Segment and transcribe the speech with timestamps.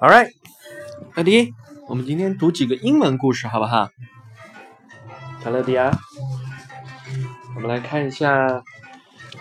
[0.00, 0.30] All right，
[1.14, 1.54] 乐迪，
[1.88, 3.88] 我们今天读几个英文故事好不好？
[5.42, 5.90] 小乐迪啊，
[7.54, 8.62] 我们来看一下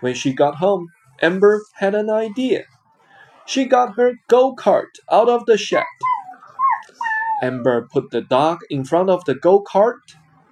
[0.00, 0.88] When she got home,
[1.22, 2.64] Amber had an idea.
[3.46, 5.84] She got her go kart out of the shed.
[7.42, 10.00] Amber put the dog in front of the go kart.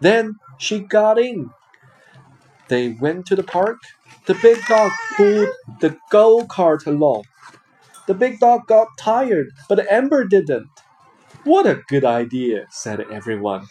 [0.00, 1.50] Then she got in.
[2.68, 3.78] They went to the park.
[4.26, 5.48] The big dog pulled
[5.80, 7.24] the go kart along.
[8.06, 10.70] The big dog got tired, but Amber didn't.
[11.48, 13.62] What a good idea, said everyone.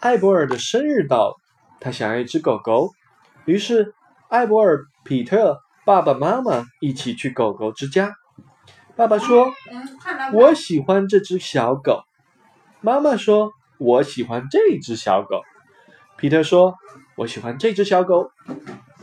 [0.00, 1.36] 艾博尔的生日到了，
[1.78, 2.90] 他想要一只狗狗，
[3.44, 3.94] 于是
[4.28, 8.16] 艾博尔、皮特、爸爸妈妈一起去狗狗之家。
[8.96, 9.54] 爸爸说
[10.34, 12.02] ：“我喜欢这只小狗。”
[12.82, 15.42] 妈妈说：“我喜欢这只小狗。”
[16.18, 16.74] 皮特说
[17.14, 18.32] ：“我喜欢这只小狗。”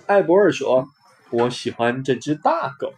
[0.05, 0.85] 艾博尔说
[1.31, 2.93] ：“我喜欢这只大狗。”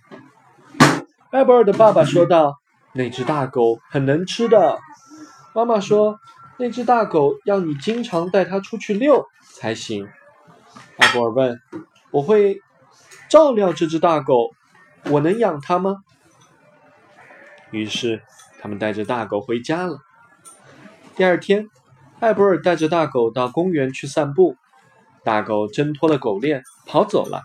[1.37, 2.57] 艾博尔的爸爸说道
[2.93, 4.79] ：“那只大狗很能吃的。”
[5.53, 6.19] 妈妈说
[6.57, 10.09] ：“那只大狗要你经常带它出去遛才行。”
[10.97, 11.61] 艾博尔问
[12.09, 12.59] ：“我会
[13.29, 14.49] 照料这只大狗，
[15.11, 15.97] 我能养它吗？”
[17.69, 18.23] 于是
[18.59, 19.99] 他们带着大狗回家了。
[21.15, 21.69] 第二天，
[22.19, 24.55] 艾博尔带着大狗到公园去散步，
[25.23, 27.43] 大狗挣脱了狗链，跑走了。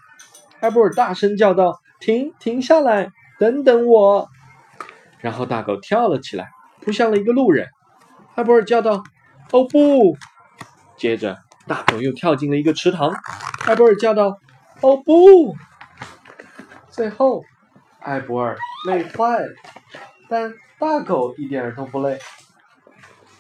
[0.61, 4.29] 艾博尔大声叫道：“停，停下来，等等我！”
[5.19, 7.69] 然后大狗跳了起来，扑向了一个路人。
[8.37, 9.03] 艾博尔叫道
[9.51, 10.17] ：“哦不！”
[10.97, 11.37] 接着，
[11.67, 13.13] 大狗又跳进了一个池塘。
[13.67, 14.39] 艾博尔叫道
[14.81, 15.57] ：“哦不！”
[16.89, 17.43] 最后，
[17.99, 19.53] 艾博尔累坏了。
[20.29, 22.21] 但大狗一点都不累。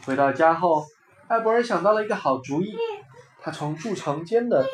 [0.05, 0.85] 回到家后，
[1.29, 2.75] 艾博尔想到了一个好主意。
[3.41, 4.67] 他从贮藏间的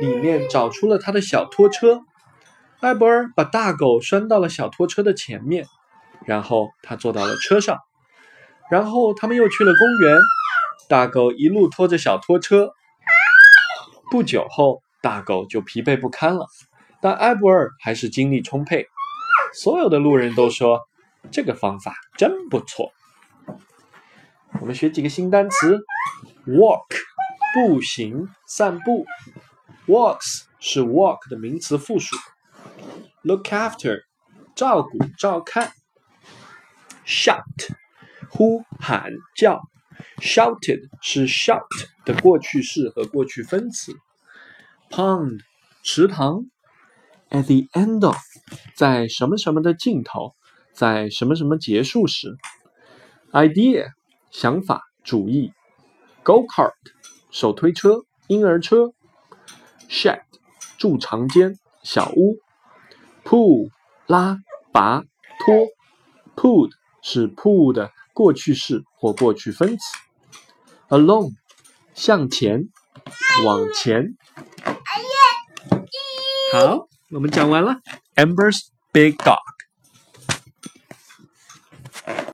[0.00, 2.02] 里面找出了他的小拖车。
[2.82, 5.66] 艾博尔把大狗拴到了小拖车的前面，
[6.26, 7.78] 然后他坐到了车上。
[8.72, 10.18] 然后他们又去了公园。
[10.88, 12.72] 大狗一路拖着小拖车。
[14.10, 16.48] 不久后，大狗就疲惫不堪了，
[17.00, 18.88] 但艾博尔还是精力充沛。
[19.54, 20.80] 所有的路人都说。
[21.30, 22.90] 这个方法真不错。
[24.60, 25.78] 我们学几个新单词
[26.48, 26.88] ：walk，
[27.54, 29.06] 步行、散步
[29.86, 32.16] ；walks 是 walk 的名词复数
[33.24, 34.00] ；look after，
[34.54, 35.72] 照顾、照看
[37.06, 37.42] ；shout，
[38.30, 39.60] 呼喊、叫
[40.18, 41.62] ；shouted 是 shout
[42.04, 43.92] 的过去式和过去分词
[44.90, 45.40] ；pond，
[45.82, 46.44] 池塘
[47.30, 48.16] ；at the end of，
[48.76, 50.34] 在什么什么的尽头。
[50.72, 52.36] 在什么什么结束时
[53.32, 53.88] ，idea
[54.30, 55.52] 想法主意
[56.22, 56.72] ，go kart
[57.30, 58.92] 手推车婴儿车
[59.88, 60.22] ，shed
[60.78, 62.38] 贮藏间小屋
[63.24, 63.70] ，pull
[64.06, 64.38] 拉
[64.72, 65.02] 拔
[65.44, 65.68] 拖
[66.36, 66.70] ，pulled
[67.02, 69.84] 是 pull 的过去式或过去分词
[70.88, 71.32] ，along
[71.94, 72.68] 向前
[73.44, 74.16] 往前。
[76.52, 77.76] 好，我们讲完了。
[78.16, 78.60] Amber's
[78.92, 79.51] big dog。